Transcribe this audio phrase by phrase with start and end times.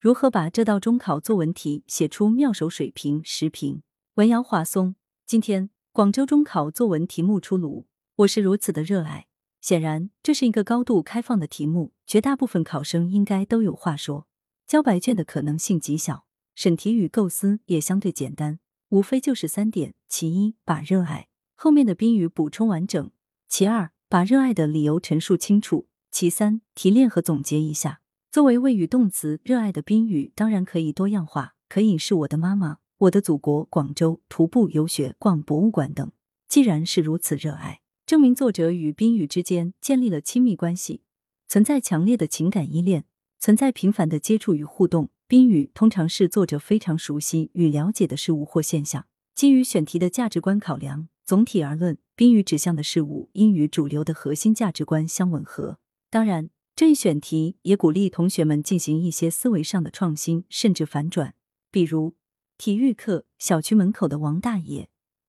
[0.00, 3.20] 如何把这道中考作文题写出妙手水平？
[3.24, 3.82] 时评
[4.14, 4.94] 文瑶华松。
[5.26, 7.88] 今天广州中考作文题目出炉，
[8.18, 9.26] 我是如此的热爱。
[9.60, 14.28] 显然，这是一个高度开放的题目，绝大部分考生应该都有话说。
[14.68, 18.60] 交白卷的可能性极小，审题与构思也相对简单，
[18.90, 21.26] 无非就是三点：其一，把热爱
[21.56, 23.08] 后面的宾语补充完整；
[23.48, 28.00] 其二，把热爱的理由陈述清楚；其三，提炼和总结一下。
[28.30, 36.12] 作为谓语动词，热爱的宾语当然可以多样化，可以是我的妈妈、我的祖国、广州、徒步游学、逛博物馆等。
[36.46, 41.00] 既然是如此热爱，证明作者与宾语之间建立了亲密关系，
[41.48, 43.06] 存在强烈的情感依恋，
[43.38, 45.08] 存在频繁的接触与互动。
[45.26, 49.06] 宾语通常是作者非常熟悉与了解的事物或现象。
[49.34, 55.78] 基于选题的价值观考量，总体而论，宾语指向的事物应与主流的核心价值观相吻合。
[56.10, 56.50] 当然。
[56.78, 61.34] 这一选题也鼓励同学们进行一些思维上的创新，甚至反转。
[61.72, 62.14] 比如，
[62.56, 64.88] 体育课，小区门口的王大爷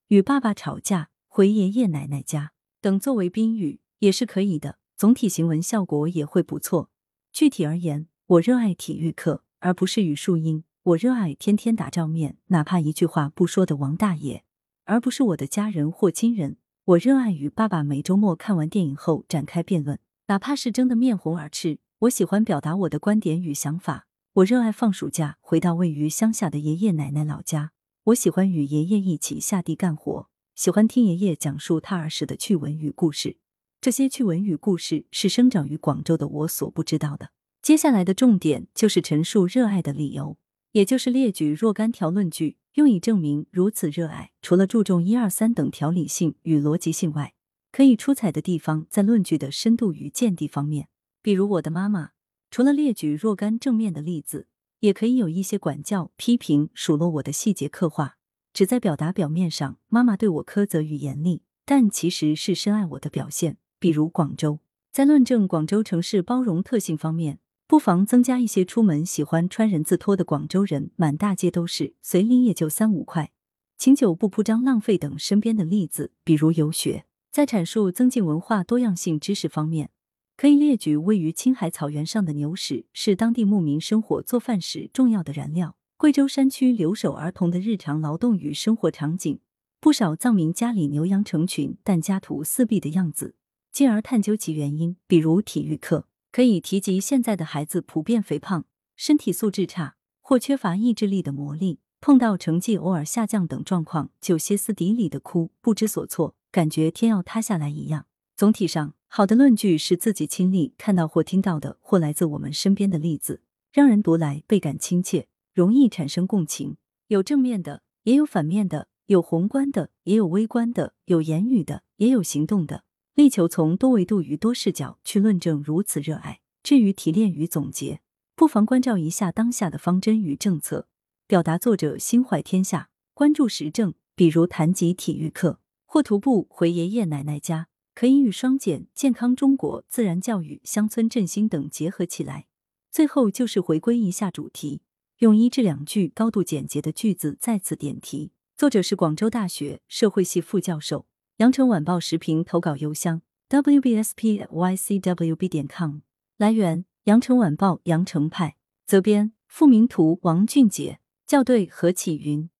[0.09, 4.77] 与爸爸吵架，回爷爷奶奶家等，作为宾语也是可以的。
[4.95, 6.91] 总体行文效果也会不错。
[7.31, 14.43] 具体而言，我热爱体育课，而不是语数英；我热爱天天打照面，哪怕一句话不说的王大爷，
[14.85, 19.97] 而不是我的家人或亲人；我热爱与爸爸每周末看完电影后展开辩论。
[20.29, 24.05] 哪怕是争得面红耳赤，我喜欢表达我的观点与想法。
[24.33, 27.71] 我热爱放暑假回到位于乡下的爷爷奶奶老家。
[28.03, 33.37] 我喜欢与爷爷一起下地干活，喜欢听爷爷讲述他儿时的趣闻与故事。
[33.81, 37.31] 这些趣闻与故事是生长于广州的我所不知道的。
[37.63, 40.37] 接下来的重点就是陈述热爱的理由，
[40.73, 44.29] 也就是列举若干条论据，用以证明如此热爱。
[44.43, 47.33] 除了注重一二三等条理性与逻辑性外，
[47.79, 50.89] 可以出彩的地方在论据的深度与见地方面，
[51.21, 52.09] 比如我的妈妈，
[52.51, 54.47] 除了列举若干正面的例子，
[54.81, 58.17] 也可以有一些管教、批评、数落我的细节刻画，
[58.51, 63.55] 只在表达表面上妈妈对我苛责与严厉，但其实是深爱我的表现。
[63.79, 64.59] 比如广州，
[64.91, 73.31] 在论证广州城市包容特性方面，不妨增加一些出门喜欢穿人字拖的广州人满大街都是，随礼也就三五块，
[73.77, 77.05] 请酒不铺张浪费等身边的例子，比如游学。
[77.31, 79.91] 在阐述增进文化多样性知识方面，
[80.35, 89.37] 可以列举位于青海草原上的牛屎是当地牧民生火做饭时重要的燃料；贵州山区留守儿童的日常劳动与生活场景；
[89.79, 93.35] 不少藏民家里牛羊成群但家徒四壁的样子，
[93.71, 94.97] 进而探究其原因。
[95.05, 106.35] 比如体育课，可以提及现在的孩子普遍肥胖、身体素质差或缺乏意志力的磨砺，碰到成绩偶尔下降等状况就歇斯底里的哭，不知所措。
[106.51, 108.07] 感觉天要塌下来一样。
[108.35, 116.77] 总体上，好的论据是自己亲历看到或听到的，或来自我们身边的例子，让人读来倍感亲切，容易产生共情。
[117.07, 122.83] 有正面的，也有反面的；有宏观的，也有微观的；有言语的，也有行动的。
[123.13, 126.39] 力求从多维度与多视角去论证如此热爱。
[126.63, 128.01] 至于提炼与总结，
[128.35, 130.87] 不妨关照一下当下的方针与政策，
[131.27, 133.93] 表达作者心怀天下，关注时政。
[134.15, 135.59] 比如谈及体育课。
[135.91, 142.45] 或徒步回爷爷奶奶家，可以与双减、健康中国、自然教育、乡村振兴等结合起来。
[142.91, 144.83] 最后就是回归一下主题，
[145.17, 148.33] 用一至两句高度简洁的句子再次点题。
[148.55, 151.07] 作者是广州大学社会系副教授。
[151.37, 156.01] 羊城晚报时评投稿邮箱：wbspycwb 点 com。
[156.37, 158.57] 来源：羊城晚报羊城派。
[158.85, 160.99] 责编：付明图，王俊杰。
[161.25, 162.51] 校对：何启云。